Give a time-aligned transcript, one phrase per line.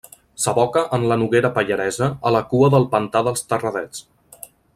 [0.43, 4.07] S'aboca en la Noguera Pallaresa a la cua del pantà dels Terradets.